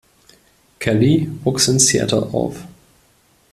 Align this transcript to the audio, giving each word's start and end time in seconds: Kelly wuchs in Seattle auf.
Kelly 0.79 1.29
wuchs 1.43 1.67
in 1.67 1.77
Seattle 1.79 2.23
auf. 2.33 2.63